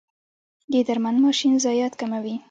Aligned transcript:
د 0.71 0.73
درمند 0.87 1.17
ماشین 1.25 1.53
ضایعات 1.65 1.93
کموي؟ 2.01 2.35